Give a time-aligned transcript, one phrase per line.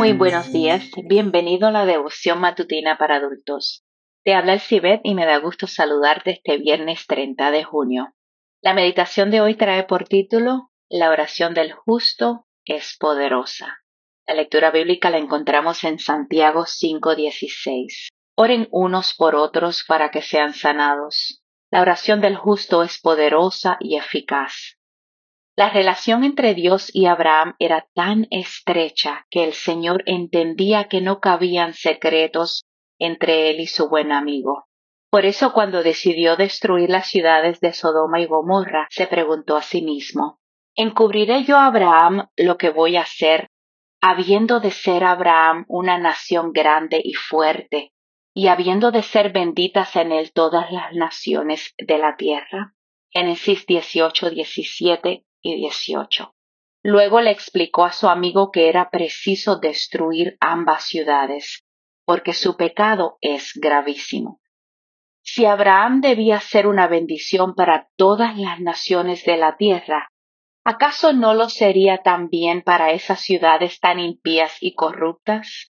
[0.00, 3.84] Muy buenos días, bienvenido a la devoción matutina para adultos.
[4.24, 8.14] Te habla el Cibet y me da gusto saludarte este viernes 30 de junio.
[8.62, 13.80] La meditación de hoy trae por título La oración del justo es poderosa.
[14.26, 18.08] La lectura bíblica la encontramos en Santiago 5:16.
[18.36, 21.42] Oren unos por otros para que sean sanados.
[21.70, 24.78] La oración del justo es poderosa y eficaz.
[25.56, 31.20] La relación entre Dios y Abraham era tan estrecha que el Señor entendía que no
[31.20, 32.64] cabían secretos
[32.98, 34.66] entre él y su buen amigo.
[35.10, 39.82] Por eso cuando decidió destruir las ciudades de Sodoma y Gomorra, se preguntó a sí
[39.82, 40.38] mismo,
[40.76, 43.48] ¿encubriré yo a Abraham lo que voy a hacer,
[44.00, 47.92] habiendo de ser Abraham una nación grande y fuerte,
[48.32, 52.74] y habiendo de ser benditas en él todas las naciones de la tierra?
[53.12, 56.34] Génesis 18, 17 y 18.
[56.82, 61.64] Luego le explicó a su amigo que era preciso destruir ambas ciudades,
[62.06, 64.40] porque su pecado es gravísimo.
[65.22, 70.08] Si Abraham debía ser una bendición para todas las naciones de la tierra,
[70.64, 75.70] ¿acaso no lo sería también para esas ciudades tan impías y corruptas?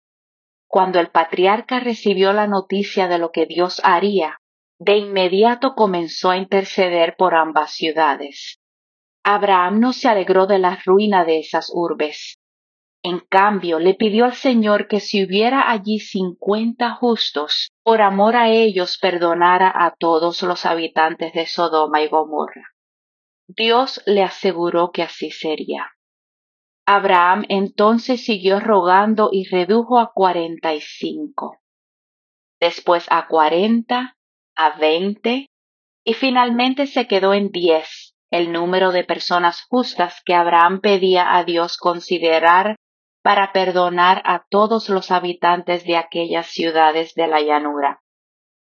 [0.68, 4.38] Cuando el patriarca recibió la noticia de lo que Dios haría,
[4.78, 8.61] de inmediato comenzó a interceder por ambas ciudades.
[9.24, 12.38] Abraham no se alegró de la ruina de esas urbes.
[13.04, 18.50] En cambio, le pidió al Señor que si hubiera allí cincuenta justos, por amor a
[18.50, 22.62] ellos perdonara a todos los habitantes de Sodoma y Gomorra.
[23.48, 25.90] Dios le aseguró que así sería.
[26.86, 31.58] Abraham entonces siguió rogando y redujo a cuarenta y cinco,
[32.60, 34.16] después a cuarenta,
[34.56, 35.50] a veinte,
[36.04, 41.44] y finalmente se quedó en diez, el número de personas justas que Abraham pedía a
[41.44, 42.76] Dios considerar
[43.22, 48.00] para perdonar a todos los habitantes de aquellas ciudades de la llanura.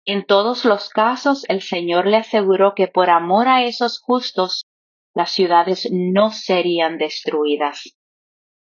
[0.05, 4.65] En todos los casos el Señor le aseguró que por amor a esos justos
[5.13, 7.95] las ciudades no serían destruidas.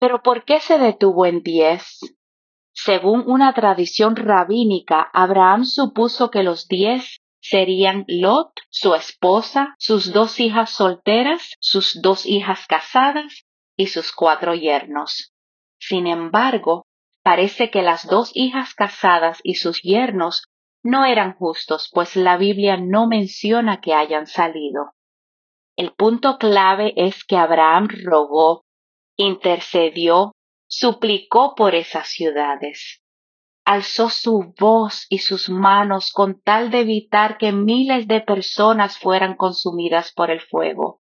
[0.00, 2.00] Pero ¿por qué se detuvo en diez?
[2.72, 7.19] Según una tradición rabínica, Abraham supuso que los diez
[7.50, 13.44] serían Lot, su esposa, sus dos hijas solteras, sus dos hijas casadas
[13.76, 15.32] y sus cuatro yernos.
[15.80, 16.86] Sin embargo,
[17.24, 20.44] parece que las dos hijas casadas y sus yernos
[20.84, 24.92] no eran justos, pues la Biblia no menciona que hayan salido.
[25.76, 28.64] El punto clave es que Abraham rogó,
[29.16, 30.36] intercedió,
[30.68, 32.99] suplicó por esas ciudades
[33.70, 39.36] alzó su voz y sus manos con tal de evitar que miles de personas fueran
[39.36, 41.00] consumidas por el fuego.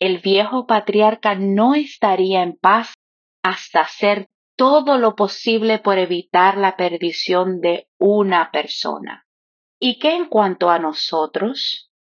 [0.00, 2.92] El viejo patriarca no estaría en paz
[3.44, 4.26] hasta hacer
[4.56, 9.24] todo lo posible por evitar la perdición de una persona.
[9.78, 11.92] ¿Y qué en cuanto a nosotros?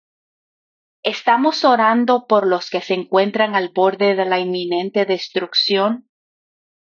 [1.03, 6.09] ¿Estamos orando por los que se encuentran al borde de la inminente destrucción?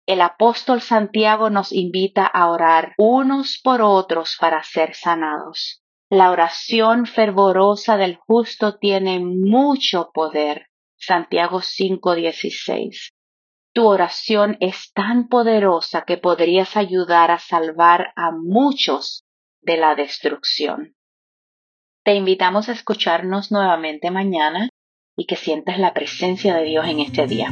[0.07, 5.83] El apóstol Santiago nos invita a orar unos por otros para ser sanados.
[6.11, 10.67] La oración fervorosa del justo tiene mucho poder.
[10.97, 13.13] Santiago 5:16.
[13.73, 19.25] Tu oración es tan poderosa que podrías ayudar a salvar a muchos
[19.63, 20.95] de la destrucción.
[22.05, 24.69] Te invitamos a escucharnos nuevamente mañana
[25.17, 27.49] y que sientas la presencia de Dios en este día.